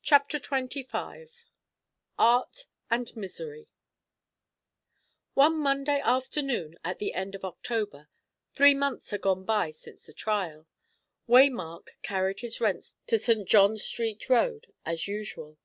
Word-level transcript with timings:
CHAPTER 0.00 0.38
XXV 0.38 1.30
ART 2.20 2.66
AND 2.88 3.16
MISERY 3.16 3.66
One 5.34 5.56
Monday 5.58 5.98
afternoon 5.98 6.78
at 6.84 7.00
the 7.00 7.12
end 7.14 7.34
of 7.34 7.44
October 7.44 8.08
three 8.52 8.74
months 8.74 9.10
had 9.10 9.22
gone 9.22 9.44
by 9.44 9.72
since 9.72 10.06
the 10.06 10.12
trial 10.12 10.68
Waymark 11.28 11.88
carried 12.02 12.38
his 12.38 12.60
rents 12.60 12.96
to 13.08 13.18
St. 13.18 13.48
John 13.48 13.76
Street 13.76 14.30
Road 14.30 14.72
as 14.84 15.08
usual. 15.08 15.58